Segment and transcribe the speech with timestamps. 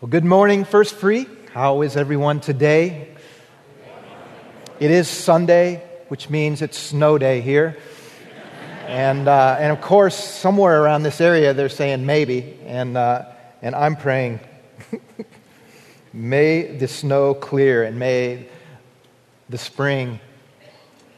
[0.00, 1.26] Well, good morning, First Free.
[1.52, 3.08] How is everyone today?
[4.78, 7.76] It is Sunday, which means it's snow day here.
[8.86, 12.56] And, uh, and of course, somewhere around this area, they're saying maybe.
[12.64, 13.26] And, uh,
[13.60, 14.40] and I'm praying,
[16.14, 18.48] may the snow clear and may
[19.50, 20.18] the spring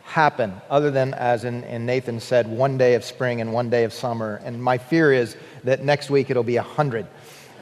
[0.03, 3.85] happen, other than, as in, in Nathan said, one day of spring and one day
[3.85, 4.41] of summer.
[4.45, 7.07] And my fear is that next week it'll be 100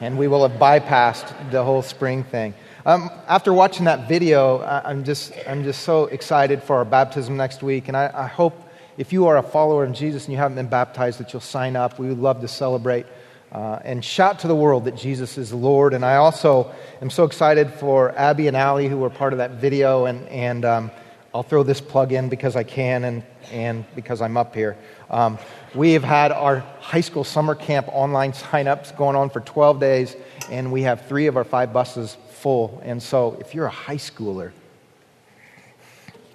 [0.00, 2.54] and we will have bypassed the whole spring thing.
[2.86, 7.36] Um, after watching that video, I, am just, I'm just so excited for our baptism
[7.36, 10.38] next week, and I, I, hope if you are a follower of Jesus and you
[10.38, 11.98] haven't been baptized, that you'll sign up.
[11.98, 13.06] We would love to celebrate
[13.52, 15.92] uh, and shout to the world that Jesus is Lord.
[15.92, 16.72] And I also
[17.02, 20.64] am so excited for Abby and Allie, who were part of that video, and, and
[20.64, 20.90] um,
[21.34, 23.22] I'll throw this plug in because I can and,
[23.52, 24.76] and because I'm up here.
[25.10, 25.38] Um,
[25.74, 30.16] we have had our high school summer camp online signups going on for 12 days,
[30.50, 32.80] and we have three of our five buses full.
[32.84, 34.52] And so, if you're a high schooler,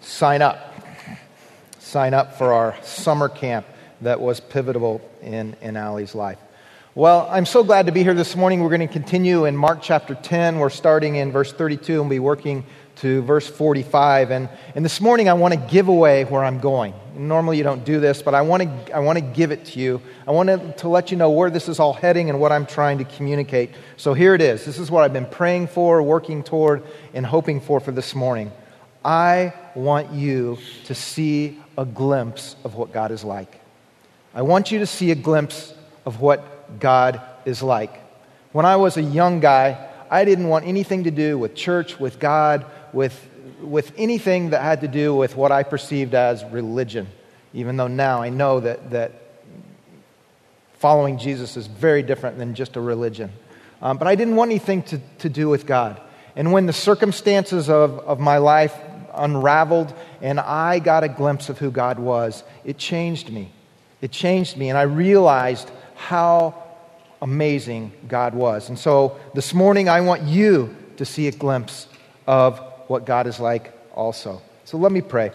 [0.01, 0.73] sign up.
[1.79, 3.65] Sign up for our summer camp
[4.01, 6.39] that was pivotal in, in Allie's life.
[6.93, 8.61] Well, I'm so glad to be here this morning.
[8.61, 10.59] We're going to continue in Mark chapter 10.
[10.59, 12.65] We're starting in verse 32 and be working
[12.97, 14.31] to verse 45.
[14.31, 16.93] And, and this morning, I want to give away where I'm going.
[17.15, 19.79] Normally, you don't do this, but I want to, I want to give it to
[19.79, 20.01] you.
[20.27, 22.65] I want to, to let you know where this is all heading and what I'm
[22.65, 23.71] trying to communicate.
[23.97, 24.65] So here it is.
[24.65, 28.51] This is what I've been praying for, working toward, and hoping for for this morning.
[29.03, 33.61] I want you to see a glimpse of what God is like.
[34.33, 35.73] I want you to see a glimpse
[36.05, 38.01] of what God is like.
[38.51, 42.19] When I was a young guy, I didn't want anything to do with church, with
[42.19, 43.29] God, with,
[43.61, 47.07] with anything that had to do with what I perceived as religion,
[47.53, 49.11] even though now I know that, that
[50.79, 53.31] following Jesus is very different than just a religion.
[53.81, 56.01] Um, but I didn't want anything to, to do with God.
[56.35, 58.73] And when the circumstances of, of my life
[59.13, 63.51] unraveled and I got a glimpse of who God was, it changed me.
[64.01, 66.63] It changed me, and I realized how
[67.21, 68.69] amazing God was.
[68.69, 71.87] And so this morning, I want you to see a glimpse
[72.27, 74.41] of what God is like also.
[74.65, 75.31] So let me pray.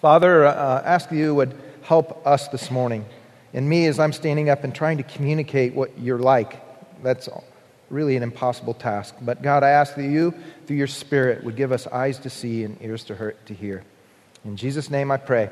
[0.00, 3.04] Father, uh, ask you would help us this morning
[3.52, 6.62] and me as I'm standing up and trying to communicate what you're like.
[7.02, 7.28] That's
[7.90, 9.14] really an impossible task.
[9.20, 10.34] But God, I ask that you,
[10.66, 13.82] through your Spirit, would give us eyes to see and ears to, to hear.
[14.44, 15.50] In Jesus' name I pray.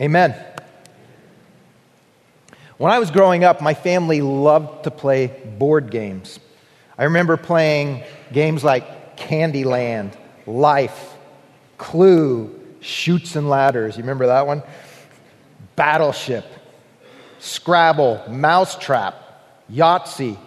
[0.00, 0.34] Amen.
[2.76, 5.26] When I was growing up, my family loved to play
[5.58, 6.40] board games.
[6.96, 10.14] I remember playing games like Candyland,
[10.46, 11.14] Life,
[11.78, 13.96] Clue, Chutes and Ladders.
[13.96, 14.62] You remember that one?
[15.76, 16.44] Battleship,
[17.38, 19.14] Scrabble, Mousetrap,
[19.70, 20.38] Yahtzee.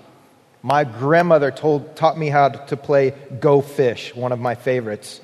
[0.62, 5.22] My grandmother told, taught me how to play Go Fish, one of my favorites.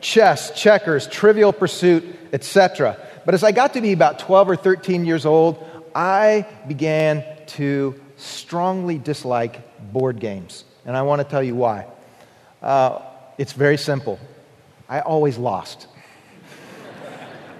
[0.00, 2.98] Chess, checkers, trivial pursuit, etc.
[3.24, 5.64] But as I got to be about 12 or 13 years old,
[5.94, 10.64] I began to strongly dislike board games.
[10.84, 11.86] And I want to tell you why.
[12.66, 13.00] Uh,
[13.38, 14.18] it's very simple.
[14.88, 15.86] I always lost.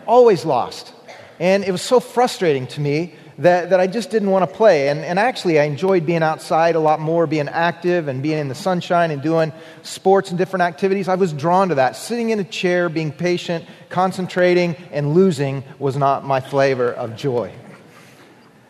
[0.05, 0.93] always lost.
[1.39, 4.89] And it was so frustrating to me that, that I just didn't want to play.
[4.89, 8.49] And, and actually, I enjoyed being outside a lot more, being active and being in
[8.49, 9.53] the sunshine and doing
[9.83, 11.07] sports and different activities.
[11.07, 11.95] I was drawn to that.
[11.95, 17.53] Sitting in a chair, being patient, concentrating, and losing was not my flavor of joy.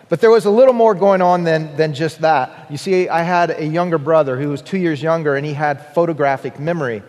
[0.08, 2.70] But there was a little more going on than, than just that.
[2.70, 5.92] You see, I had a younger brother who was two years younger, and he had
[5.94, 7.02] photographic memory.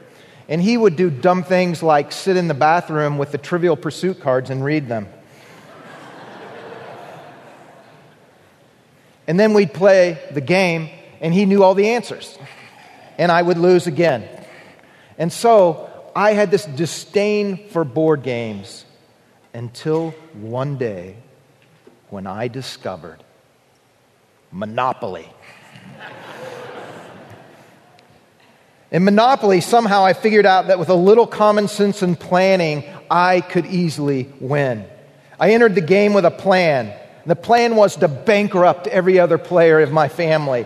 [0.50, 4.20] And he would do dumb things like sit in the bathroom with the trivial pursuit
[4.20, 5.08] cards and read them.
[9.28, 10.90] and then we'd play the game,
[11.22, 12.36] and he knew all the answers.
[13.20, 14.28] And I would lose again.
[15.20, 18.86] And so I had this disdain for board games
[19.54, 21.18] until one day
[22.10, 23.24] when I discovered
[24.52, 25.30] Monopoly.
[28.90, 33.42] In Monopoly, somehow I figured out that with a little common sense and planning, I
[33.42, 34.86] could easily win.
[35.40, 36.98] I entered the game with a plan.
[37.26, 40.66] The plan was to bankrupt every other player of my family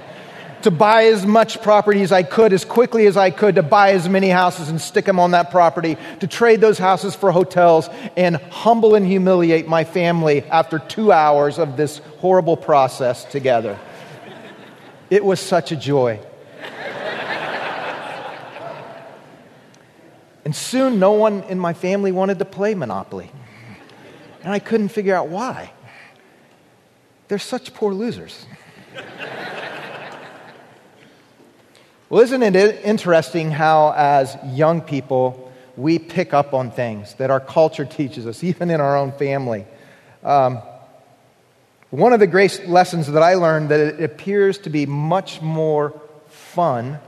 [0.63, 3.91] to buy as much property as I could as quickly as I could, to buy
[3.91, 7.89] as many houses and stick them on that property, to trade those houses for hotels
[8.15, 13.79] and humble and humiliate my family after two hours of this horrible process together.
[15.09, 16.19] It was such a joy.
[20.43, 23.31] And soon no one in my family wanted to play Monopoly.
[24.43, 25.71] And I couldn't figure out why.
[27.27, 28.45] They're such poor losers.
[32.11, 37.39] Well, isn't it interesting how, as young people, we pick up on things that our
[37.39, 39.65] culture teaches us, even in our own family?
[40.21, 40.59] Um,
[41.89, 46.01] one of the great lessons that I learned that it appears to be much more
[46.27, 46.99] fun,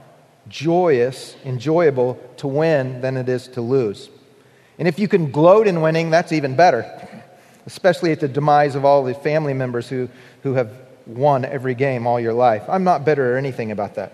[0.48, 4.10] joyous, enjoyable to win than it is to lose.
[4.80, 6.86] And if you can gloat in winning, that's even better,
[7.66, 10.08] especially at the demise of all the family members who,
[10.44, 10.72] who have
[11.06, 12.64] won every game all your life.
[12.70, 14.14] I'm not bitter or anything about that.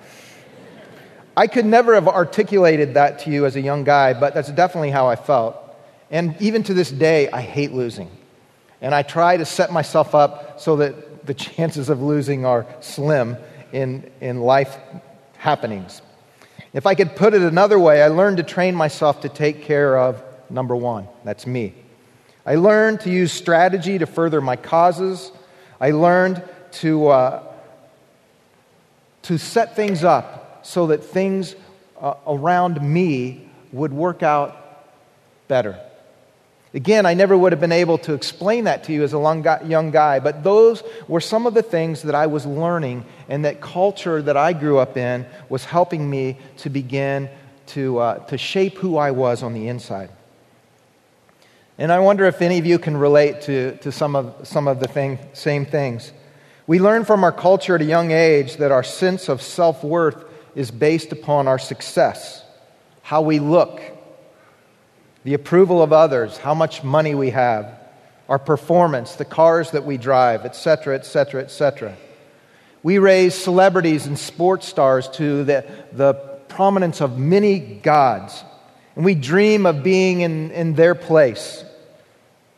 [1.39, 4.89] I could never have articulated that to you as a young guy, but that's definitely
[4.89, 5.55] how I felt.
[6.11, 8.11] And even to this day, I hate losing.
[8.81, 13.37] And I try to set myself up so that the chances of losing are slim
[13.71, 14.75] in, in life
[15.37, 16.01] happenings.
[16.73, 19.97] If I could put it another way, I learned to train myself to take care
[19.97, 21.73] of number one that's me.
[22.45, 25.31] I learned to use strategy to further my causes.
[25.79, 26.43] I learned
[26.81, 27.43] to, uh,
[29.21, 31.55] to set things up so that things
[31.99, 34.55] uh, around me would work out
[35.47, 35.79] better.
[36.73, 39.89] Again, I never would have been able to explain that to you as a young
[39.89, 44.21] guy, but those were some of the things that I was learning, and that culture
[44.21, 47.27] that I grew up in was helping me to begin
[47.67, 50.11] to, uh, to shape who I was on the inside.
[51.79, 54.79] And I wonder if any of you can relate to, to some, of, some of
[54.79, 56.11] the thing, same things.
[56.67, 60.28] We learn from our culture at a young age that our sense of self worth
[60.55, 62.43] is based upon our success,
[63.01, 63.81] how we look,
[65.23, 67.77] the approval of others, how much money we have,
[68.27, 71.97] our performance, the cars that we drive, etc., etc., etc.
[72.83, 76.13] We raise celebrities and sports stars to the, the
[76.47, 78.43] prominence of many gods,
[78.95, 81.63] and we dream of being in, in their place,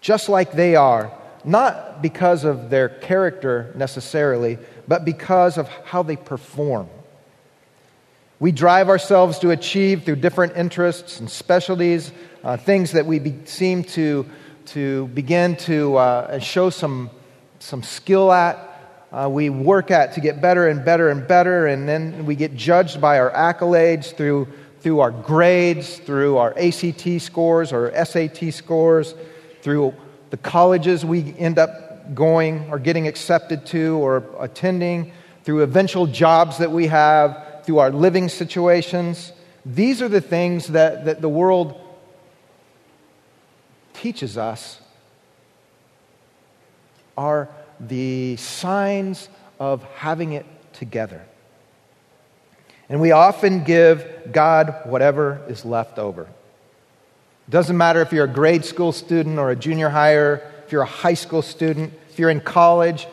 [0.02, 1.12] just like they are,
[1.44, 6.90] not because of their character necessarily, but because of how they perform.
[8.42, 12.12] We drive ourselves to achieve through different interests and specialties,
[12.44, 14.26] uh, things that we be, seem to,
[14.66, 17.12] to begin to uh, show some,
[17.60, 18.58] some skill at.
[19.12, 22.56] Uh, we work at to get better and better and better, and then we get
[22.56, 24.48] judged by our accolades through,
[24.80, 29.14] through our grades, through our ACT scores or SAT scores,
[29.62, 29.94] through
[30.32, 35.12] the colleges we end up going or getting accepted to or attending,
[35.44, 39.32] through eventual jobs that we have through our living situations.
[39.66, 41.80] These are the things that, that the world
[43.94, 44.80] teaches us
[47.18, 47.50] are
[47.80, 49.30] the signs
[49.60, 51.22] of having it together.
[52.90, 56.24] And we often give God whatever is left over.
[56.24, 60.82] It doesn't matter if you're a grade school student or a junior higher, if you're
[60.82, 63.08] a high school student, if you're in college,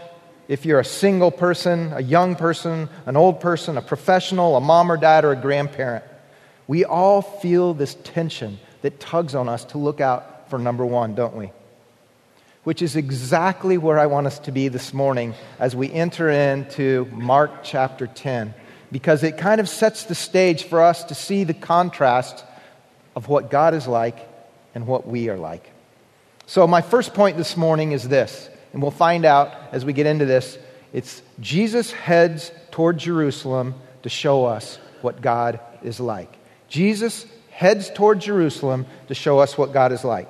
[0.48, 4.90] if you're a single person, a young person, an old person, a professional, a mom
[4.90, 6.04] or dad, or a grandparent,
[6.66, 11.14] we all feel this tension that tugs on us to look out for number one,
[11.14, 11.52] don't we?
[12.64, 17.06] Which is exactly where I want us to be this morning as we enter into
[17.12, 18.54] Mark chapter 10,
[18.90, 22.44] because it kind of sets the stage for us to see the contrast
[23.14, 24.18] of what God is like
[24.74, 25.70] and what we are like.
[26.46, 28.48] So, my first point this morning is this
[28.78, 30.56] and we'll find out as we get into this.
[30.92, 36.32] It's Jesus heads toward Jerusalem to show us what God is like.
[36.68, 40.28] Jesus heads toward Jerusalem to show us what God is like.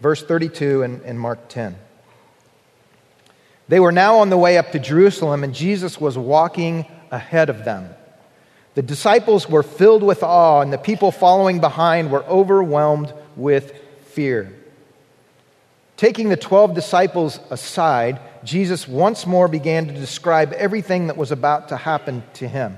[0.00, 1.76] Verse 32 in, in Mark 10.
[3.68, 7.66] They were now on the way up to Jerusalem, and Jesus was walking ahead of
[7.66, 7.90] them.
[8.74, 14.55] The disciples were filled with awe, and the people following behind were overwhelmed with fear.
[15.96, 21.70] Taking the 12 disciples aside, Jesus once more began to describe everything that was about
[21.70, 22.76] to happen to him.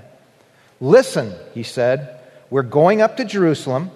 [0.80, 3.90] Listen, he said, we're going up to Jerusalem,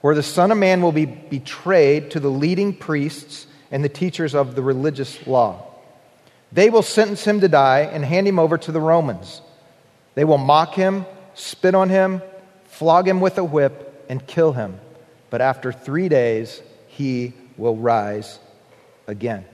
[0.00, 4.34] where the Son of Man will be betrayed to the leading priests and the teachers
[4.34, 5.62] of the religious law.
[6.50, 9.42] They will sentence him to die and hand him over to the Romans.
[10.14, 12.22] They will mock him, spit on him,
[12.64, 14.80] flog him with a whip, and kill him.
[15.28, 18.38] But after three days, he will rise
[19.06, 19.44] again.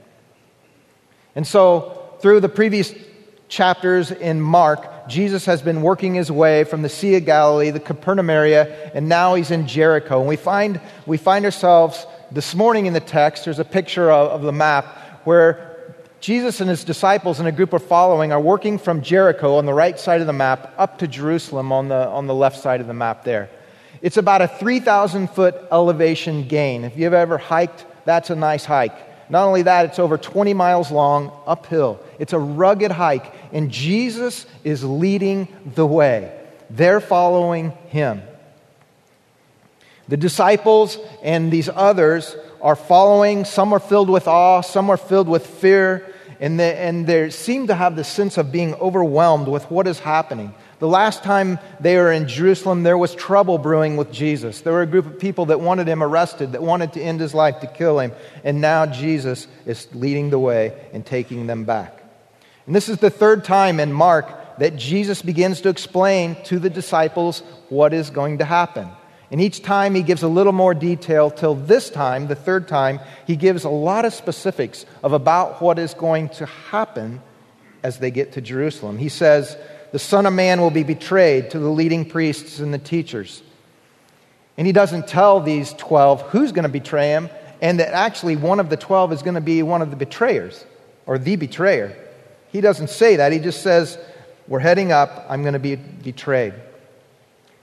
[1.35, 2.93] And so, through the previous
[3.49, 7.79] chapters in Mark, Jesus has been working his way from the Sea of Galilee, the
[7.79, 10.19] Capernaum area, and now he's in Jericho.
[10.19, 14.31] And we find, we find ourselves this morning in the text, there's a picture of,
[14.31, 14.85] of the map
[15.23, 19.65] where Jesus and his disciples and a group of following are working from Jericho on
[19.65, 22.79] the right side of the map up to Jerusalem on the, on the left side
[22.79, 23.49] of the map there.
[24.01, 26.85] It's about a 3,000 foot elevation gain.
[26.85, 28.95] If you've ever hiked, that's a nice hike.
[29.29, 31.99] Not only that, it's over 20 miles long uphill.
[32.19, 36.39] It's a rugged hike, and Jesus is leading the way.
[36.69, 38.21] they're following him.
[40.07, 43.45] The disciples and these others are following.
[43.45, 47.67] Some are filled with awe, some are filled with fear, and they, and they seem
[47.67, 50.53] to have the sense of being overwhelmed with what is happening.
[50.83, 54.59] The last time they were in Jerusalem, there was trouble brewing with Jesus.
[54.59, 57.33] There were a group of people that wanted him arrested, that wanted to end his
[57.33, 58.11] life, to kill him.
[58.43, 62.03] And now Jesus is leading the way and taking them back.
[62.65, 66.69] And this is the third time in Mark that Jesus begins to explain to the
[66.69, 68.89] disciples what is going to happen.
[69.31, 72.99] And each time he gives a little more detail till this time, the third time,
[73.25, 77.21] he gives a lot of specifics of about what is going to happen
[77.83, 78.97] as they get to Jerusalem.
[78.97, 79.57] He says,
[79.93, 83.43] The Son of Man will be betrayed to the leading priests and the teachers.
[84.57, 87.29] And he doesn't tell these 12 who's going to betray him,
[87.61, 90.65] and that actually one of the 12 is going to be one of the betrayers
[91.05, 91.95] or the betrayer.
[92.51, 93.31] He doesn't say that.
[93.31, 93.99] He just says,
[94.47, 95.27] We're heading up.
[95.29, 96.55] I'm going to be betrayed.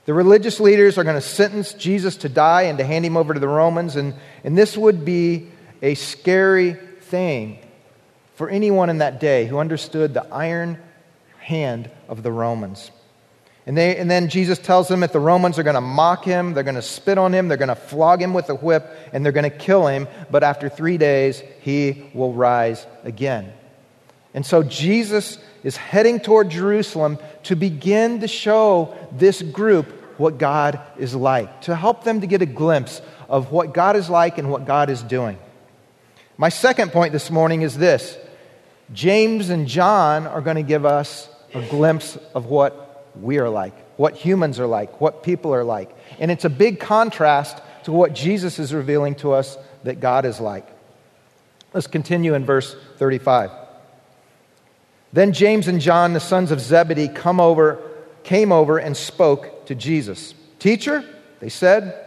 [0.05, 3.33] The religious leaders are going to sentence Jesus to die and to hand him over
[3.33, 4.13] to the Romans, and,
[4.45, 5.49] and this would be
[5.81, 7.59] a scary thing
[8.35, 10.81] for anyone in that day who understood the iron
[11.41, 12.91] hand of the Romans.
[13.65, 16.53] And, they, and then Jesus tells them that the Romans are going to mock him,
[16.53, 19.23] they're going to spit on him, they're going to flog him with a whip, and
[19.23, 23.53] they're going to kill him, but after three days, he will rise again.
[24.33, 30.79] And so Jesus is heading toward Jerusalem to begin to show this group what God
[30.97, 34.49] is like, to help them to get a glimpse of what God is like and
[34.49, 35.37] what God is doing.
[36.37, 38.17] My second point this morning is this
[38.93, 43.73] James and John are going to give us a glimpse of what we are like,
[43.97, 45.95] what humans are like, what people are like.
[46.19, 50.39] And it's a big contrast to what Jesus is revealing to us that God is
[50.39, 50.67] like.
[51.73, 53.51] Let's continue in verse 35.
[55.13, 57.81] Then James and John, the sons of Zebedee, come over,
[58.23, 60.33] came over and spoke to Jesus.
[60.59, 61.03] Teacher,
[61.39, 62.05] they said,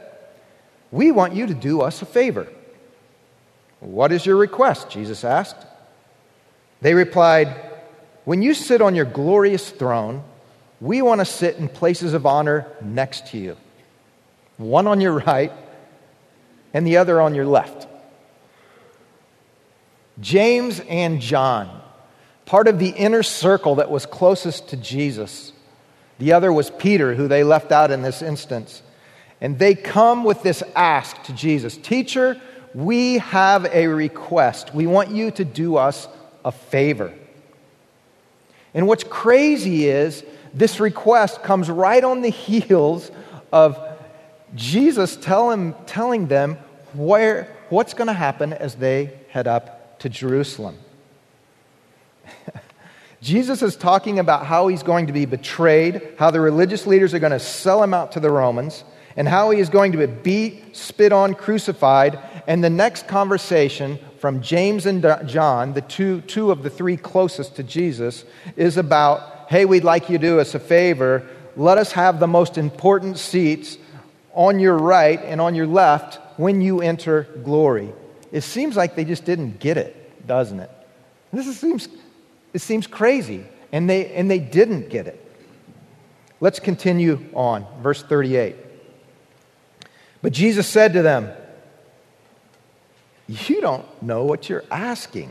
[0.91, 2.47] we want you to do us a favor.
[3.81, 4.91] What is your request?
[4.91, 5.67] Jesus asked.
[6.81, 7.74] They replied,
[8.25, 10.25] When you sit on your glorious throne,
[10.81, 13.57] we want to sit in places of honor next to you,
[14.57, 15.53] one on your right
[16.73, 17.87] and the other on your left.
[20.21, 21.83] James and John
[22.47, 25.53] part of the inner circle that was closest to Jesus.
[26.19, 28.83] The other was Peter, who they left out in this instance.
[29.41, 32.41] And they come with this ask to Jesus Teacher,
[32.75, 34.75] we have a request.
[34.75, 36.09] We want you to do us
[36.45, 37.13] a favor.
[38.75, 43.11] And what's crazy is this request comes right on the heels
[43.53, 43.79] of
[44.55, 46.59] Jesus tell him, telling them
[46.93, 50.79] where, what's going to happen as they head up to Jerusalem.
[53.23, 57.19] Jesus is talking about how he's going to be betrayed, how the religious leaders are
[57.19, 58.85] going to sell him out to the Romans,
[59.17, 62.19] and how he is going to be beat, spit on, crucified.
[62.47, 67.57] And the next conversation from James and John, the two, two of the three closest
[67.57, 68.25] to Jesus,
[68.57, 71.27] is about hey, we'd like you to do us a favor.
[71.55, 73.77] Let us have the most important seats
[74.33, 77.93] on your right and on your left when you enter glory.
[78.33, 80.71] It seems like they just didn't get it, doesn't it?
[81.31, 81.89] This seems
[82.55, 83.45] it seems crazy.
[83.73, 85.21] And they, and they didn't get it.
[86.41, 87.67] Let's continue on.
[87.83, 88.55] Verse 38.
[90.25, 91.31] But Jesus said to them,
[93.29, 95.31] You don't know what you're asking.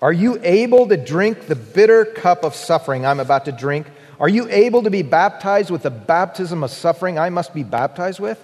[0.00, 3.86] Are you able to drink the bitter cup of suffering I'm about to drink?
[4.18, 8.18] Are you able to be baptized with the baptism of suffering I must be baptized
[8.18, 8.42] with?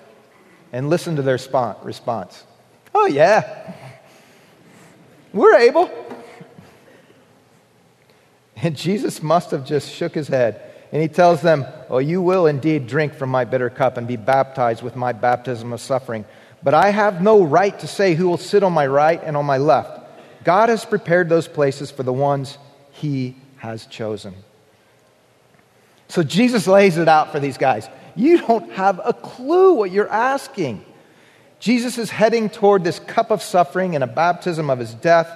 [0.70, 1.38] And listen to their
[1.82, 2.44] response.
[2.94, 3.72] Oh, yeah.
[5.32, 5.90] We're able.
[8.56, 10.70] And Jesus must have just shook his head.
[10.92, 14.16] And he tells them, Oh, you will indeed drink from my bitter cup and be
[14.16, 16.25] baptized with my baptism of suffering.
[16.62, 19.47] But I have no right to say who will sit on my right and on
[19.47, 20.00] my left.
[20.44, 22.59] God has prepared those places for the ones
[22.92, 24.35] he has chosen.
[26.09, 27.88] So Jesus lays it out for these guys.
[28.16, 30.85] You don't have a clue what you're asking.
[31.61, 35.30] Jesus is heading toward this cup of suffering and a baptism of his death.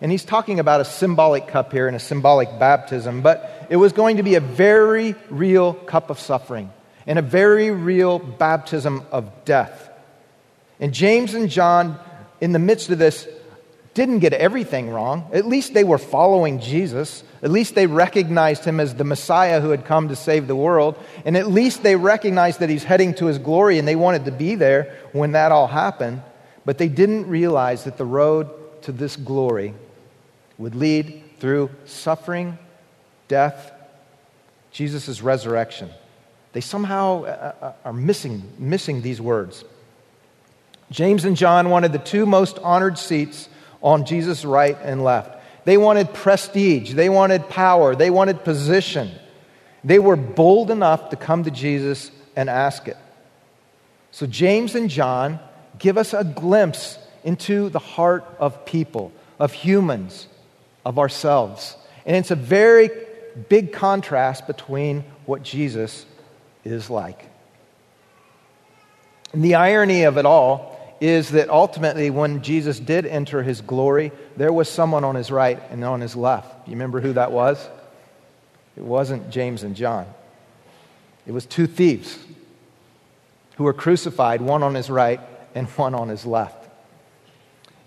[0.00, 3.92] And he's talking about a symbolic cup here and a symbolic baptism, but it was
[3.92, 6.70] going to be a very real cup of suffering
[7.06, 9.90] and a very real baptism of death.
[10.78, 11.98] And James and John,
[12.40, 13.26] in the midst of this,
[13.94, 15.28] didn't get everything wrong.
[15.32, 17.24] At least they were following Jesus.
[17.42, 20.96] At least they recognized him as the Messiah who had come to save the world.
[21.24, 24.30] And at least they recognized that he's heading to his glory and they wanted to
[24.30, 26.22] be there when that all happened.
[26.64, 28.48] But they didn't realize that the road
[28.82, 29.74] to this glory
[30.58, 32.58] would lead through suffering,
[33.28, 33.72] death,
[34.72, 35.90] Jesus' resurrection.
[36.52, 39.64] they somehow uh, uh, are missing, missing these words.
[40.90, 43.48] James and John wanted the two most honored seats
[43.82, 45.38] on Jesus' right and left.
[45.64, 49.10] They wanted prestige, they wanted power, they wanted position.
[49.84, 52.96] They were bold enough to come to Jesus and ask it.
[54.10, 55.38] So, James and John
[55.78, 60.26] give us a glimpse into the heart of people, of humans,
[60.88, 61.76] of ourselves.
[62.06, 62.90] And it's a very
[63.50, 66.06] big contrast between what Jesus
[66.64, 67.26] is like.
[69.34, 74.12] And the irony of it all is that ultimately, when Jesus did enter his glory,
[74.38, 76.66] there was someone on his right and on his left.
[76.66, 77.68] You remember who that was?
[78.74, 80.06] It wasn't James and John,
[81.26, 82.18] it was two thieves
[83.56, 85.20] who were crucified, one on his right
[85.54, 86.57] and one on his left.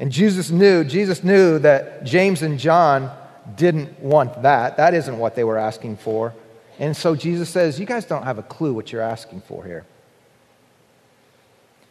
[0.01, 3.15] And Jesus knew, Jesus knew that James and John
[3.55, 4.77] didn't want that.
[4.77, 6.34] That isn't what they were asking for.
[6.79, 9.86] And so Jesus says, You guys don't have a clue what you're asking for here.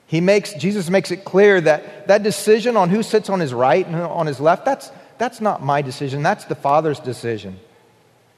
[0.08, 3.86] He makes, Jesus makes it clear that that decision on who sits on his right
[3.86, 6.24] and on his left, that's, that's not my decision.
[6.24, 7.60] That's the Father's decision.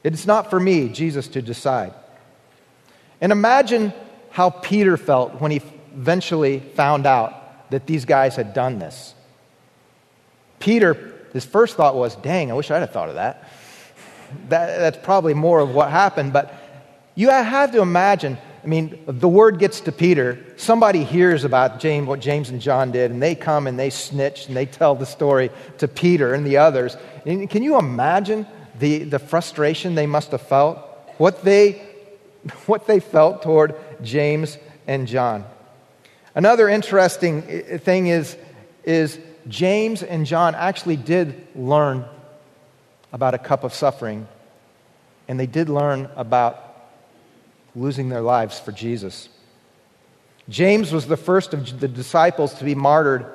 [0.04, 1.94] It's not for me, Jesus, to decide.
[3.22, 3.94] And imagine
[4.28, 5.62] how Peter felt when he
[5.96, 9.14] eventually found out that these guys had done this.
[10.62, 13.50] Peter, his first thought was, dang, I wish I'd have thought of that.
[14.48, 16.54] that that's probably more of what happened, but
[17.16, 20.38] you have to imagine I mean, the word gets to Peter.
[20.56, 24.46] Somebody hears about James, what James and John did, and they come and they snitch
[24.46, 26.96] and they tell the story to Peter and the others.
[27.26, 28.46] And can you imagine
[28.78, 30.78] the, the frustration they must have felt?
[31.18, 31.82] What they,
[32.66, 35.44] what they felt toward James and John.
[36.36, 38.36] Another interesting eh, thing is,
[38.84, 42.04] is James and John actually did learn
[43.12, 44.26] about a cup of suffering,
[45.28, 46.68] and they did learn about
[47.74, 49.28] losing their lives for Jesus.
[50.48, 53.26] James was the first of the disciples to be martyred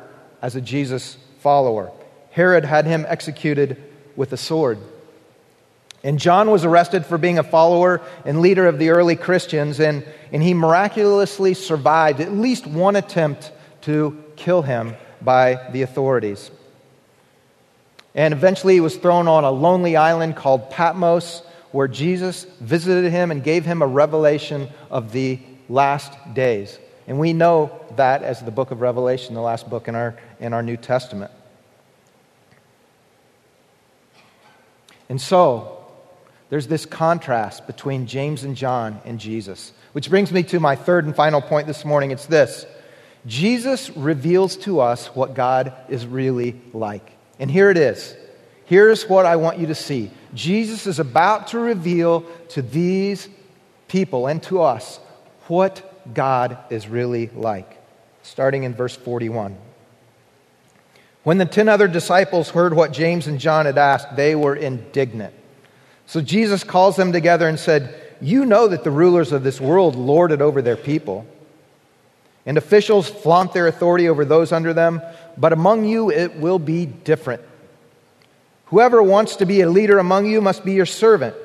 [0.41, 1.91] as a Jesus follower.
[2.31, 3.81] Herod had him executed
[4.15, 4.77] with a sword.
[6.03, 10.05] And John was arrested for being a follower and leader of the early Christians, and,
[10.31, 13.51] and he miraculously survived at least one attempt
[13.81, 16.51] to kill him by the authorities.
[18.15, 23.29] And eventually he was thrown on a lonely island called Patmos, where Jesus visited him
[23.29, 26.79] and gave him a revelation of the last days.
[27.07, 30.53] And we know that as the book of Revelation, the last book in our, in
[30.53, 31.31] our New Testament.
[35.09, 35.85] And so,
[36.49, 41.05] there's this contrast between James and John and Jesus, which brings me to my third
[41.05, 42.11] and final point this morning.
[42.11, 42.65] It's this
[43.27, 47.11] Jesus reveals to us what God is really like.
[47.39, 48.15] And here it is.
[48.65, 53.29] Here's what I want you to see Jesus is about to reveal to these
[53.87, 54.99] people and to us
[55.47, 57.77] what God is really like.
[58.23, 59.57] Starting in verse 41.
[61.23, 65.33] When the ten other disciples heard what James and John had asked, they were indignant.
[66.05, 69.97] So Jesus calls them together and said, You know that the rulers of this world
[69.97, 71.25] lord it over their people,
[72.47, 75.01] and officials flaunt their authority over those under them,
[75.37, 77.41] but among you it will be different.
[78.67, 81.35] Whoever wants to be a leader among you must be your servant.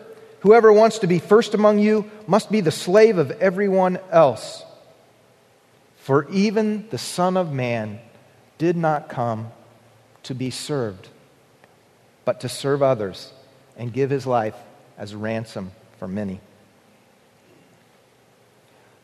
[0.41, 4.65] Whoever wants to be first among you must be the slave of everyone else.
[5.99, 8.01] For even the Son of Man
[8.59, 9.51] did not come
[10.25, 11.09] to be served,
[12.25, 13.33] but to serve others
[13.77, 14.57] and give his life
[14.97, 16.41] as ransom for many.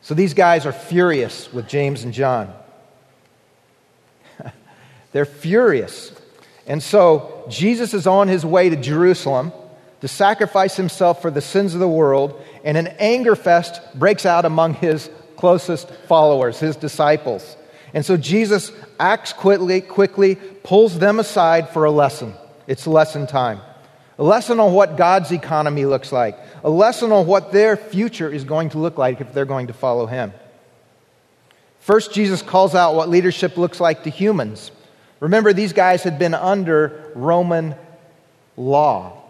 [0.03, 2.53] So these guys are furious with James and John.
[5.13, 6.13] They're furious
[6.69, 9.53] and so Jesus is on his way to Jerusalem
[10.03, 14.45] to sacrifice himself for the sins of the world, and an anger fest breaks out
[14.45, 17.57] among his closest followers, his disciples.
[17.95, 22.35] And so Jesus acts quickly, quickly, pulls them aside for a lesson.
[22.69, 23.61] It's lesson time.
[24.19, 26.37] A lesson on what God's economy looks like.
[26.65, 29.73] A lesson on what their future is going to look like if they're going to
[29.73, 30.33] follow him.
[31.79, 34.73] First, Jesus calls out what leadership looks like to humans.
[35.21, 37.77] Remember, these guys had been under Roman
[38.57, 39.23] law.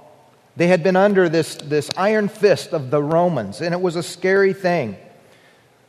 [0.57, 4.03] They had been under this, this iron fist of the Romans, and it was a
[4.03, 4.97] scary thing.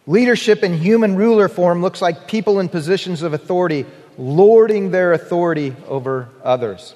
[0.06, 3.86] Leadership in human ruler form looks like people in positions of authority
[4.18, 6.96] lording their authority over others.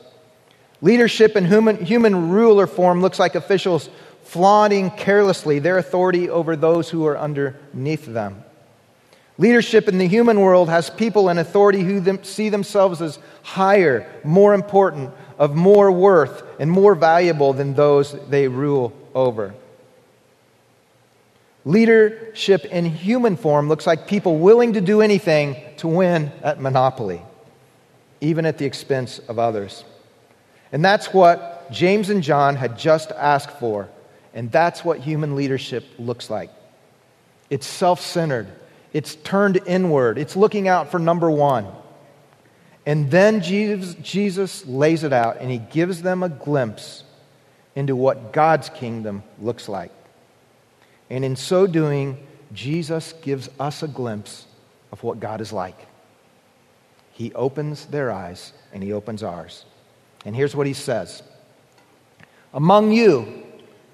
[0.84, 3.90] Leadership in human, human ruler form looks like officials
[4.26, 8.44] flaunting carelessly their authority over those who are underneath them.
[9.38, 14.12] Leadership in the human world has people in authority who them, see themselves as higher,
[14.26, 19.56] more important, of more worth, and more valuable than those they rule over.
[21.64, 27.22] Leadership in human form looks like people willing to do anything to win at Monopoly,
[28.20, 29.86] even at the expense of others.
[30.74, 33.88] And that's what James and John had just asked for.
[34.34, 36.50] And that's what human leadership looks like.
[37.50, 38.48] It's self centered,
[38.92, 41.68] it's turned inward, it's looking out for number one.
[42.86, 47.04] And then Jesus, Jesus lays it out and he gives them a glimpse
[47.76, 49.92] into what God's kingdom looks like.
[51.10, 54.48] And in so doing, Jesus gives us a glimpse
[54.92, 55.78] of what God is like.
[57.14, 59.66] He opens their eyes and he opens ours.
[60.26, 61.24] And here's what he says
[62.54, 63.44] Among you,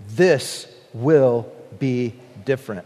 [0.08, 2.14] this will be
[2.46, 2.86] different.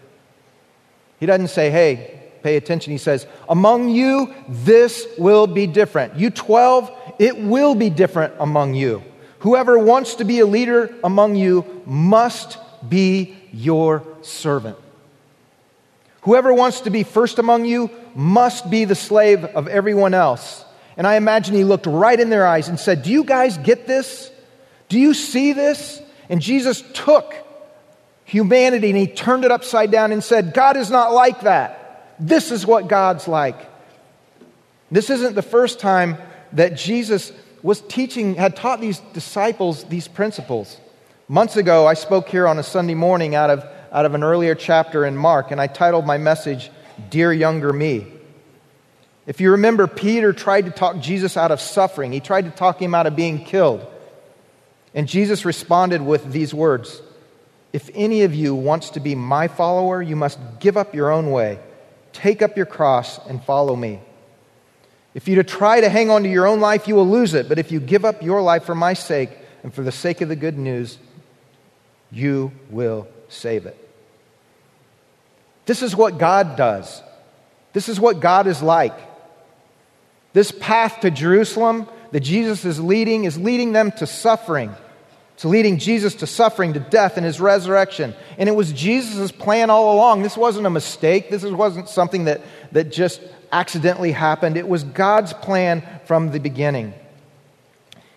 [1.19, 2.91] He doesn't say, hey, pay attention.
[2.91, 6.15] He says, Among you, this will be different.
[6.17, 9.01] You 12, it will be different among you.
[9.39, 14.77] Whoever wants to be a leader among you must be your servant.
[16.21, 20.63] Whoever wants to be first among you must be the slave of everyone else.
[20.97, 23.87] And I imagine he looked right in their eyes and said, Do you guys get
[23.87, 24.31] this?
[24.89, 26.01] Do you see this?
[26.29, 27.33] And Jesus took
[28.25, 32.15] humanity and he turned it upside down and said, God is not like that.
[32.19, 33.57] This is what God's like.
[34.91, 36.17] This isn't the first time
[36.53, 37.31] that Jesus
[37.63, 40.79] was teaching, had taught these disciples these principles.
[41.27, 44.53] Months ago, I spoke here on a Sunday morning out of, out of an earlier
[44.53, 46.69] chapter in Mark, and I titled my message,
[47.09, 48.12] Dear Younger Me.
[49.25, 52.81] If you remember, Peter tried to talk Jesus out of suffering, he tried to talk
[52.81, 53.85] him out of being killed.
[54.93, 57.01] And Jesus responded with these words
[57.71, 61.31] If any of you wants to be my follower, you must give up your own
[61.31, 61.59] way
[62.13, 63.99] Take up your cross and follow me.
[65.15, 67.49] If you try to hang on to your own life, you will lose it.
[67.49, 69.31] But if you give up your life for my sake
[69.63, 70.97] and for the sake of the good news,
[72.11, 73.77] you will save it.
[75.65, 77.01] This is what God does.
[77.73, 78.95] This is what God is like.
[80.33, 84.75] This path to Jerusalem that Jesus is leading is leading them to suffering.
[85.35, 88.13] It's leading Jesus to suffering, to death, and his resurrection.
[88.37, 90.21] And it was Jesus' plan all along.
[90.21, 91.29] This wasn't a mistake.
[91.29, 92.41] This wasn't something that,
[92.71, 94.57] that just accidentally happened.
[94.57, 96.93] It was God's plan from the beginning.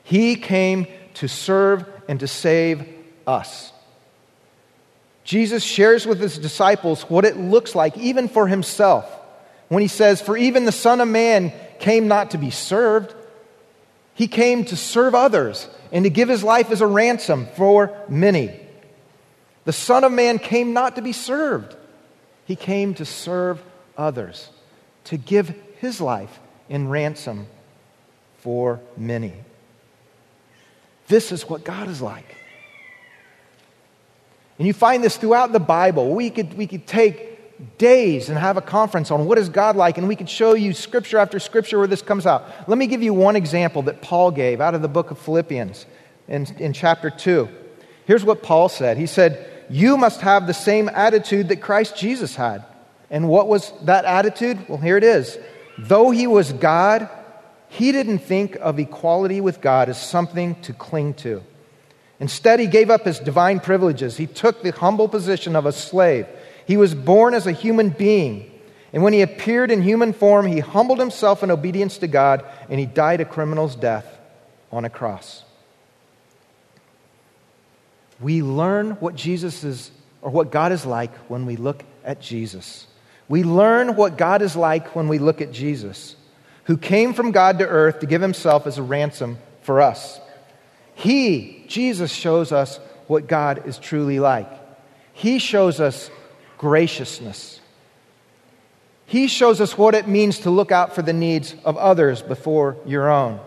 [0.03, 2.87] He came to serve and to save
[3.27, 3.73] us.
[5.25, 9.11] Jesus shares with his disciples what it looks like, even for himself,
[9.69, 13.15] when he says, For even the Son of Man came not to be served,
[14.15, 18.59] he came to serve others and to give his life as a ransom for many.
[19.65, 21.77] The Son of Man came not to be served,
[22.45, 23.63] he came to serve
[23.97, 24.49] others,
[25.05, 27.47] to give his life in ransom
[28.39, 29.33] for many.
[31.09, 32.37] This is what God is like.
[34.59, 36.15] And you find this throughout the Bible.
[36.15, 37.36] We could, we could take
[37.79, 40.73] days and have a conference on what is God like, and we could show you
[40.73, 42.45] scripture after scripture where this comes out.
[42.69, 45.87] Let me give you one example that Paul gave out of the book of Philippians
[46.29, 47.49] in, in chapter 2.
[48.07, 52.37] Here's what Paul said He said, You must have the same attitude that Christ Jesus
[52.37, 52.65] had.
[53.11, 54.69] And what was that attitude?
[54.69, 55.39] Well, here it is.
[55.79, 57.09] Though he was God,
[57.69, 61.43] he didn't think of equality with God as something to cling to.
[62.19, 64.17] Instead, he gave up his divine privileges.
[64.17, 66.27] He took the humble position of a slave
[66.67, 68.51] he was born as a human being.
[68.93, 72.81] And when he appeared in human form, he humbled himself in obedience to God and
[72.81, 74.07] he died a criminal's death
[74.73, 75.45] on a cross.
[78.21, 79.91] We learn what Jesus is,
[80.23, 82.87] or what God is like when we look at Jesus.
[83.29, 86.17] We learn what God is like when we look at Jesus,
[86.65, 90.21] who came from God to earth to give himself as a ransom for us.
[90.95, 94.51] He, Jesus, shows us what God is truly like.
[95.13, 96.11] He shows us
[96.59, 97.61] graciousness.
[99.07, 102.77] He shows us what it means to look out for the needs of others before
[102.85, 103.41] your own.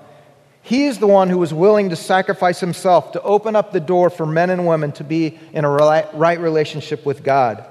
[0.61, 4.09] He is the one who was willing to sacrifice himself to open up the door
[4.09, 7.65] for men and women to be in a right relationship with God.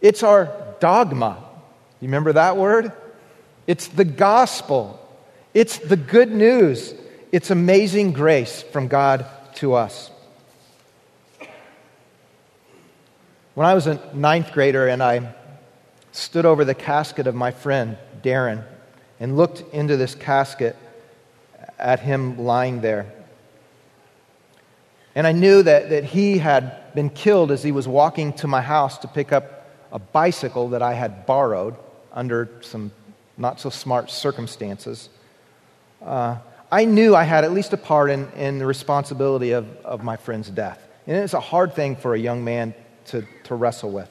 [0.00, 1.42] It's our dogma.
[2.00, 2.92] You remember that word?
[3.66, 4.96] It's the gospel.
[5.52, 6.94] It's the good news.
[7.32, 9.26] It's amazing grace from God
[9.56, 10.10] to us.
[13.54, 15.34] When I was a ninth grader and I
[16.12, 18.64] stood over the casket of my friend, Darren,
[19.18, 20.76] and looked into this casket
[21.78, 23.12] at him lying there.
[25.14, 28.62] And I knew that, that he had been killed as he was walking to my
[28.62, 31.74] house to pick up a bicycle that I had borrowed
[32.12, 32.92] under some
[33.36, 35.08] not so smart circumstances.
[36.00, 36.36] Uh,
[36.70, 40.16] I knew I had at least a part in, in the responsibility of, of my
[40.16, 40.86] friend's death.
[41.08, 42.74] And it's a hard thing for a young man
[43.06, 44.10] to, to wrestle with.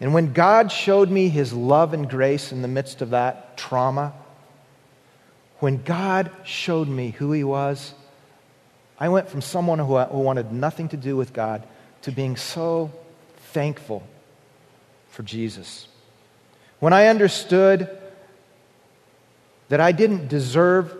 [0.00, 4.12] And when God showed me his love and grace in the midst of that trauma,
[5.58, 7.94] when God showed me who he was,
[8.98, 11.66] I went from someone who, who wanted nothing to do with God
[12.02, 12.92] to being so
[13.52, 14.06] thankful
[15.08, 15.88] for Jesus.
[16.78, 17.88] When I understood
[19.68, 20.94] that I didn't deserve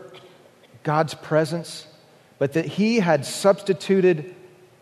[0.83, 1.87] God's presence,
[2.39, 4.35] but that He had substituted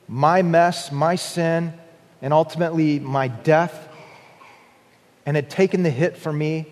[0.07, 1.73] my mess, my sin,
[2.23, 3.89] and ultimately my death,
[5.27, 6.67] and had taken the hit for me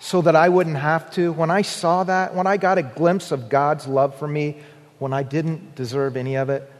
[0.00, 1.32] so that I wouldn't have to.
[1.32, 4.56] When I saw that, when I got a glimpse of God's love for me,
[4.98, 6.70] when I didn't deserve any of it,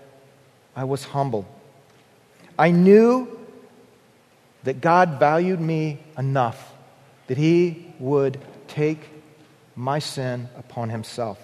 [0.75, 1.47] I was humbled.
[2.59, 3.38] I knew
[4.65, 6.73] that God valued me enough
[7.27, 8.38] that He would
[8.69, 9.01] take
[9.75, 11.38] my sin upon Himself.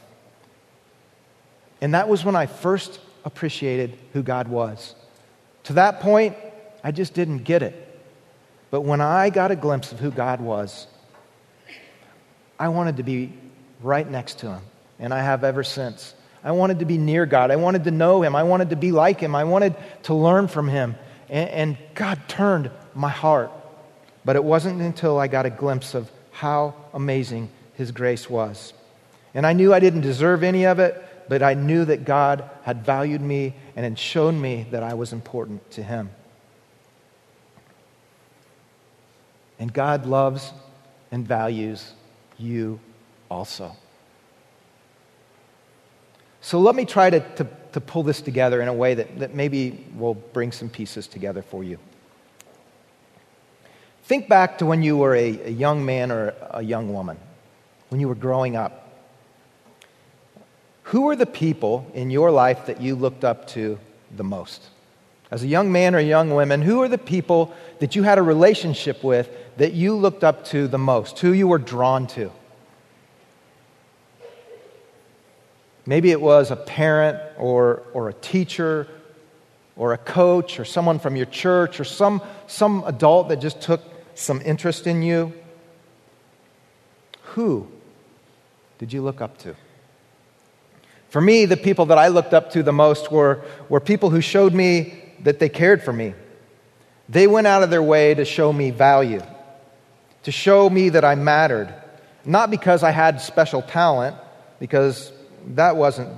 [1.81, 4.95] And that was when I first appreciated who God was.
[5.69, 6.35] To that point,
[6.83, 7.75] I just didn't get it.
[8.71, 10.87] But when I got a glimpse of who God was,
[12.59, 13.35] I wanted to be
[13.83, 14.63] right next to Him,
[14.99, 16.15] and I have ever since.
[16.43, 17.51] I wanted to be near God.
[17.51, 18.35] I wanted to know Him.
[18.35, 19.35] I wanted to be like Him.
[19.35, 20.97] I wanted to learn from Him.
[21.29, 23.53] And, and God turned my heart.
[24.25, 28.73] But it wasn't until I got a glimpse of how amazing His grace was.
[29.35, 32.85] And I knew I didn't deserve any of it, but I knew that God had
[32.85, 36.11] valued me and had shown me that I was important to Him.
[39.59, 40.53] And God loves
[41.11, 41.93] and values
[42.39, 42.81] you
[43.31, 43.73] also.
[46.41, 49.35] So let me try to, to, to, pull this together in a way that, that
[49.35, 51.79] maybe will bring some pieces together for you.
[54.05, 57.19] Think back to when you were a, a young man or a young woman,
[57.91, 58.88] when you were growing up.
[60.89, 63.79] Who are the people in your life that you looked up to
[64.17, 64.63] the most?
[65.31, 68.23] As a young man or young woman, who are the people that you had a
[68.23, 71.19] relationship with that you looked up to the most?
[71.19, 72.33] Who you were drawn to?
[75.85, 78.89] Maybe it was a parent or, or a teacher
[79.77, 83.83] or a coach or someone from your church or some, some adult that just took
[84.15, 85.35] some interest in you.
[87.35, 87.69] Who
[88.79, 89.55] did you look up to?
[91.09, 94.21] For me, the people that I looked up to the most were, were people who
[94.21, 96.15] showed me that they cared for me.
[97.09, 99.23] They went out of their way to show me value,
[100.25, 101.73] to show me that I mattered.
[102.25, 104.17] Not because I had special talent,
[104.61, 105.13] because
[105.55, 106.11] that wasn't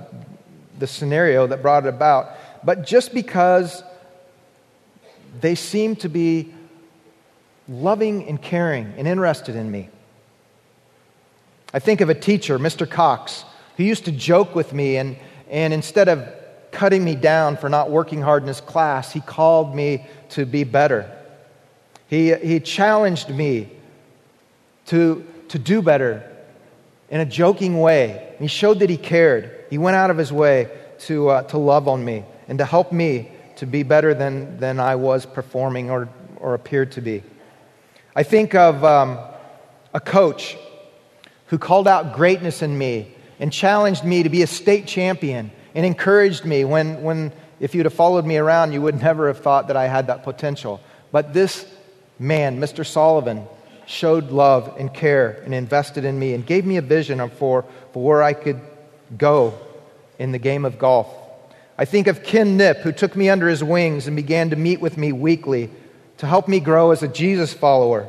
[0.79, 2.31] the scenario that brought it about,
[2.65, 3.83] but just because
[5.39, 6.53] they seemed to be
[7.69, 9.89] loving and caring and interested in me.
[11.73, 12.89] I think of a teacher, Mr.
[12.89, 13.45] Cox,
[13.81, 15.17] he used to joke with me, and,
[15.49, 16.27] and instead of
[16.71, 20.63] cutting me down for not working hard in his class, he called me to be
[20.63, 21.11] better.
[22.07, 23.71] He, he challenged me
[24.85, 26.29] to, to do better
[27.09, 28.35] in a joking way.
[28.37, 29.65] He showed that he cared.
[29.69, 32.91] He went out of his way to, uh, to love on me and to help
[32.91, 37.23] me to be better than, than I was performing or, or appeared to be.
[38.15, 39.17] I think of um,
[39.93, 40.55] a coach
[41.47, 45.85] who called out greatness in me and challenged me to be a state champion and
[45.85, 49.67] encouraged me when, when if you'd have followed me around, you would never have thought
[49.67, 50.79] that I had that potential.
[51.11, 51.65] But this
[52.19, 52.85] man, Mr.
[52.85, 53.45] Sullivan,
[53.87, 58.03] showed love and care and invested in me and gave me a vision for, for
[58.03, 58.61] where I could
[59.17, 59.57] go
[60.19, 61.07] in the game of golf.
[61.77, 64.79] I think of Ken Nip, who took me under his wings and began to meet
[64.79, 65.71] with me weekly
[66.19, 68.07] to help me grow as a Jesus follower,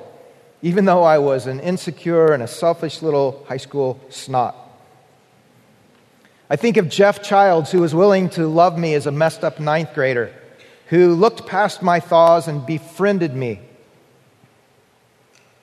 [0.61, 4.62] even though I was an insecure and a selfish little high school snot.
[6.53, 9.59] I think of Jeff Childs, who was willing to love me as a messed up
[9.59, 10.35] ninth grader,
[10.89, 13.59] who looked past my thaws and befriended me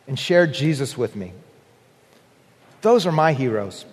[0.07, 1.33] and shared Jesus with me.
[2.81, 3.85] Those are my heroes.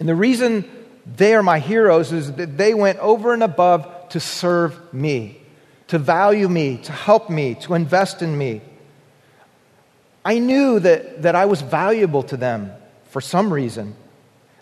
[0.00, 0.64] And the reason
[1.04, 5.42] they are my heroes is that they went over and above to serve me,
[5.88, 8.62] to value me, to help me, to invest in me.
[10.24, 12.72] I knew that, that I was valuable to them
[13.10, 13.94] for some reason.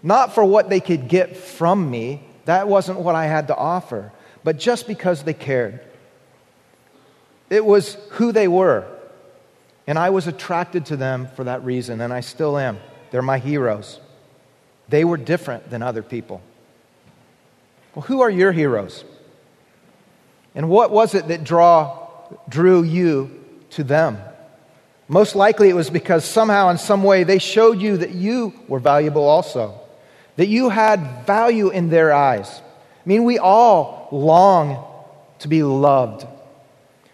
[0.05, 4.13] Not for what they could get from me, that wasn't what I had to offer,
[4.45, 5.81] but just because they cared.
[7.49, 8.87] It was who they were.
[9.87, 12.81] And I was attracted to them for that reason, and I still am.
[13.11, 13.99] They're my heroes.
[14.91, 16.43] They were different than other people.
[17.95, 19.05] Well, who are your heroes?
[20.55, 22.09] And what was it that draw,
[22.51, 24.19] drew you to them?
[25.09, 28.81] Most likely it was because somehow, in some way, they showed you that you were
[28.81, 29.81] valuable also
[30.37, 32.61] that you had value in their eyes.
[32.61, 34.85] I mean, we all long
[35.41, 36.27] to be loved.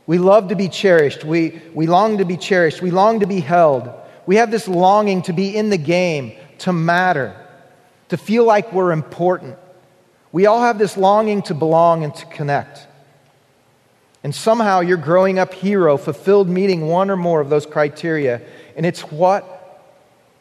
[0.07, 1.25] We love to be cherished.
[1.25, 2.83] We, we long to be cherished.
[2.83, 3.91] We long to be held.
[4.27, 7.37] We have this longing to be in the game, to matter,
[8.09, 9.57] to feel like we're important.
[10.33, 12.87] We all have this longing to belong and to connect.
[14.23, 18.43] And somehow your growing up hero fulfilled meeting one or more of those criteria,
[18.77, 19.57] and it's what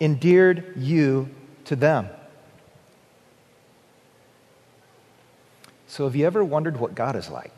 [0.02, 1.30] endeared you
[1.66, 2.10] to them.
[5.90, 7.52] So, have you ever wondered what God is like?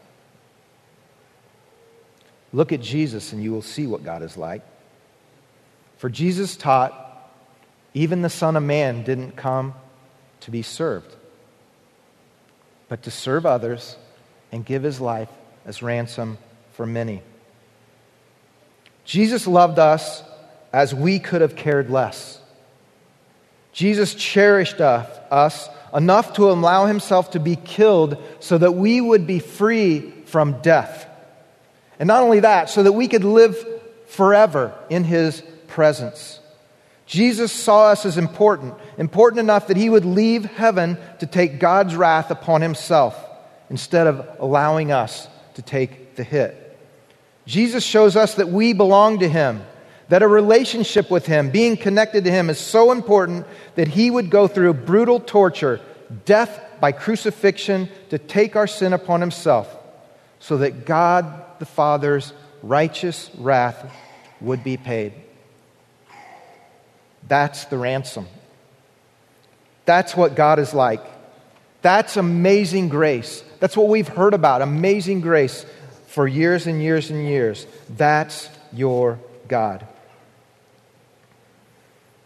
[2.54, 4.62] Look at Jesus and you will see what God is like.
[5.98, 6.94] For Jesus taught,
[7.94, 9.74] even the Son of Man didn't come
[10.40, 11.14] to be served,
[12.88, 13.98] but to serve others
[14.54, 15.30] and give his life
[15.66, 16.38] as ransom
[16.72, 17.22] for many.
[19.04, 20.24] Jesus loved us
[20.72, 22.40] as we could have cared less.
[23.74, 29.40] Jesus cherished us enough to allow himself to be killed so that we would be
[29.40, 31.08] free from death.
[32.00, 33.58] And not only that, so that we could live
[34.08, 36.40] forever in his presence.
[37.06, 41.96] Jesus saw us as important, important enough that he would leave heaven to take God's
[41.96, 43.16] wrath upon himself
[43.70, 46.58] instead of allowing us to take the hit.
[47.46, 49.62] Jesus shows us that we belong to him
[50.12, 54.30] that a relationship with Him, being connected to Him, is so important that He would
[54.30, 55.80] go through brutal torture,
[56.26, 59.74] death by crucifixion, to take our sin upon Himself,
[60.42, 63.90] so that God the Father's righteous wrath
[64.42, 65.14] would be paid.
[67.30, 68.28] That's the ransom.
[69.86, 71.06] That's what God is like.
[71.84, 73.46] That's amazing grace.
[73.62, 75.66] That's what we've heard about amazing grace
[76.08, 77.66] for years and years and years.
[77.90, 79.88] That's your God.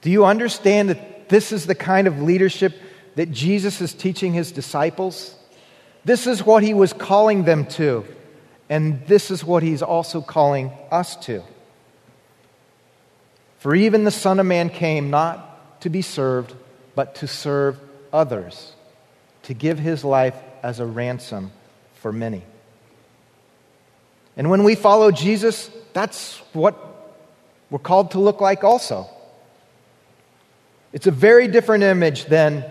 [0.05, 2.79] Do you understand that this is the kind of leadership
[3.15, 5.35] that Jesus is teaching his disciples?
[6.03, 8.05] This is what he was calling them to,
[8.69, 11.41] and this is what he's also calling us to.
[13.57, 16.53] For even the Son of Man came not to be served,
[16.93, 17.79] but to serve
[18.13, 18.73] others,
[19.41, 21.51] to give his life as a ransom
[21.95, 22.43] for many.
[24.37, 26.77] And when we follow Jesus, that's what
[27.71, 29.09] we're called to look like also.
[30.95, 32.63] It's a very different image than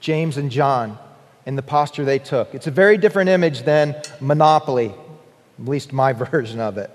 [0.00, 0.98] James and John
[1.46, 2.52] in the posture they took.
[2.52, 6.90] It's a very different image than Monopoly, at least my version of it.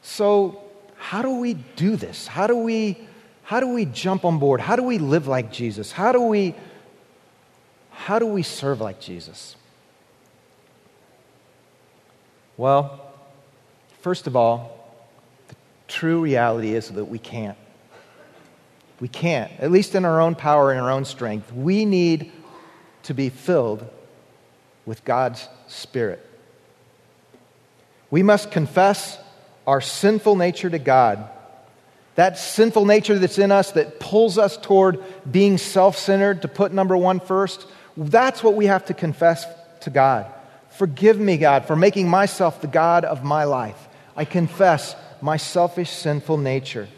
[0.00, 0.58] So,
[0.96, 2.26] how do we do this?
[2.26, 2.96] How do we
[3.42, 4.62] how do we jump on board?
[4.62, 5.92] How do we live like Jesus?
[5.92, 6.54] How do we
[7.90, 9.54] how do we serve like Jesus?
[12.56, 13.12] Well,
[14.00, 14.77] first of all,
[15.88, 17.58] true reality is that we can't.
[19.00, 21.52] We can't, at least in our own power and our own strength.
[21.52, 22.32] We need
[23.04, 23.88] to be filled
[24.86, 26.24] with God's Spirit.
[28.10, 29.18] We must confess
[29.66, 31.28] our sinful nature to God.
[32.14, 36.72] That sinful nature that's in us that pulls us toward being self centered, to put
[36.72, 39.44] number one first, that's what we have to confess
[39.80, 40.26] to God.
[40.70, 43.88] Forgive me, God, for making myself the God of my life.
[44.16, 46.88] I confess my selfish, sinful nature.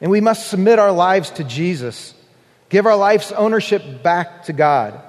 [0.00, 2.14] And we must submit our lives to Jesus,
[2.68, 5.00] give our life's ownership back to God,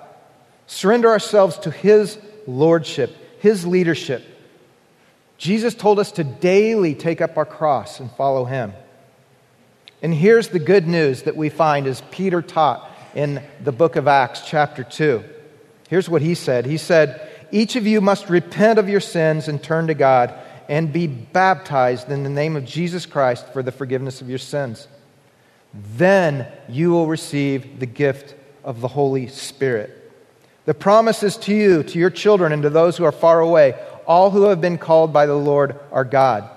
[0.67, 4.23] surrender ourselves to His lordship, His leadership.
[5.37, 8.73] Jesus told us to daily take up our cross and follow Him.
[10.01, 14.07] And here's the good news that we find as Peter taught in the book of
[14.07, 15.23] Acts, chapter 2.
[15.89, 19.61] Here's what he said He said, Each of you must repent of your sins and
[19.61, 20.33] turn to God
[20.71, 24.87] and be baptized in the name of Jesus Christ for the forgiveness of your sins.
[25.73, 30.09] Then you will receive the gift of the Holy Spirit.
[30.63, 33.77] The promise is to you, to your children, and to those who are far away,
[34.07, 36.49] all who have been called by the Lord our God.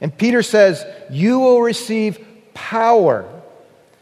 [0.00, 2.18] And Peter says, You will receive
[2.52, 3.24] power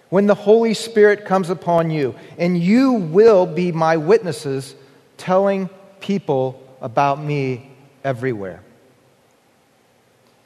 [0.08, 4.74] when the Holy Spirit comes upon you, and you will be my witnesses,
[5.18, 5.68] telling
[6.00, 7.70] people about me
[8.02, 8.62] everywhere.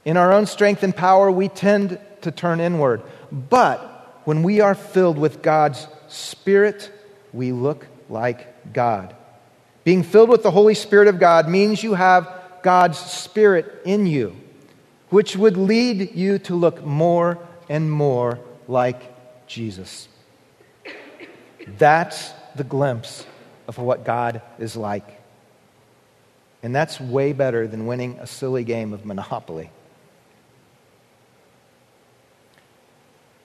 [0.05, 3.03] In our own strength and power, we tend to turn inward.
[3.31, 6.91] But when we are filled with God's Spirit,
[7.33, 9.15] we look like God.
[9.85, 12.33] Being filled with the Holy Spirit of God means you have
[12.63, 14.37] God's Spirit in you,
[15.11, 17.39] which would lead you to look more
[17.69, 18.39] and more
[18.69, 19.01] like
[19.47, 20.09] Jesus.
[21.67, 23.27] That's the glimpse
[23.67, 25.21] of what God is like.
[26.63, 29.71] And that's way better than winning a silly game of Monopoly.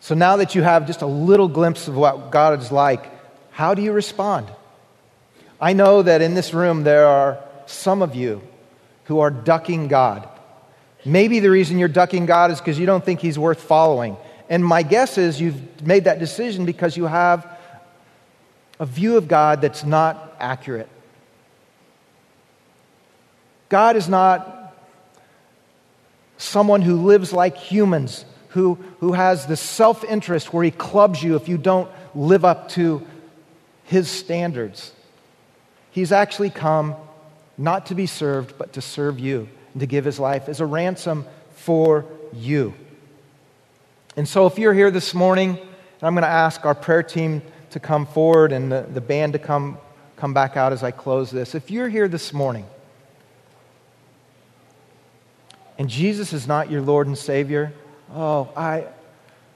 [0.07, 3.11] So now that you have just a little glimpse of what God is like,
[3.51, 4.47] how do you respond?
[5.59, 8.41] I know that in this room there are some of you
[9.03, 10.25] who are ducking God.
[11.03, 14.15] Maybe the reason you're ducking God is because you don't think He's worth following.
[14.47, 17.45] And my guess is you've made that decision because you have
[18.79, 20.87] a view of God that's not accurate.
[23.67, 24.73] God is not
[26.37, 31.35] someone who lives like humans, who, who has this self interest where He clubs you
[31.35, 33.05] if you don't live up to
[33.85, 34.91] His standards.
[35.91, 36.95] He's actually come
[37.57, 40.65] not to be served, but to serve you and to give his life as a
[40.65, 41.25] ransom
[41.55, 42.73] for you.
[44.15, 47.41] And so, if you're here this morning, and I'm going to ask our prayer team
[47.71, 49.77] to come forward and the, the band to come,
[50.15, 51.55] come back out as I close this.
[51.55, 52.65] If you're here this morning
[55.77, 57.73] and Jesus is not your Lord and Savior,
[58.13, 58.85] oh, I,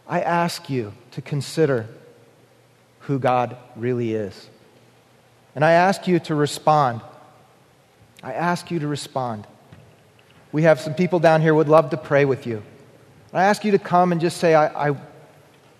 [0.07, 1.87] I ask you to consider
[3.01, 4.49] who God really is.
[5.55, 7.01] And I ask you to respond.
[8.23, 9.47] I ask you to respond.
[10.51, 12.63] We have some people down here would love to pray with you.
[13.33, 14.95] I ask you to come and just say, I, I,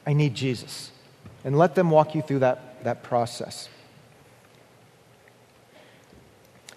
[0.06, 0.92] I need Jesus.
[1.44, 3.68] And let them walk you through that, that process.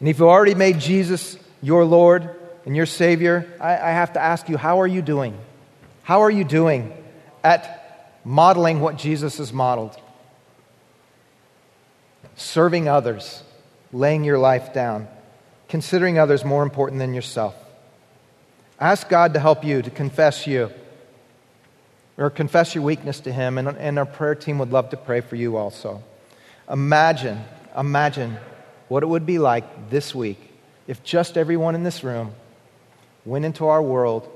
[0.00, 2.30] And if you've already made Jesus your Lord
[2.66, 5.38] and your Savior, I, I have to ask you, how are you doing?
[6.04, 6.92] How are you doing
[7.42, 10.00] at modeling what Jesus has modeled?
[12.36, 13.42] serving others,
[13.92, 15.08] laying your life down,
[15.68, 17.54] considering others more important than yourself.
[18.80, 20.70] Ask God to help you to confess you
[22.16, 25.20] or confess your weakness to Him, and, and our prayer team would love to pray
[25.20, 26.02] for you also.
[26.70, 27.42] Imagine,
[27.76, 28.36] imagine
[28.88, 30.38] what it would be like this week
[30.86, 32.32] if just everyone in this room
[33.24, 34.30] went into our world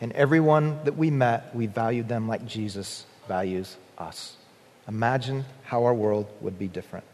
[0.00, 4.36] and everyone that we met, we valued them like Jesus values us.
[4.88, 7.04] Imagine how our world would be different.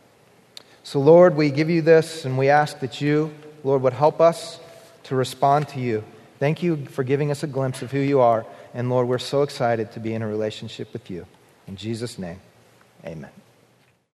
[0.84, 4.58] So, Lord, we give you this and we ask that you, Lord, would help us
[5.04, 6.04] to respond to you.
[6.38, 8.44] Thank you for giving us a glimpse of who you are.
[8.74, 11.26] And Lord, we're so excited to be in a relationship with you.
[11.68, 12.40] In Jesus' name,
[13.04, 13.41] amen.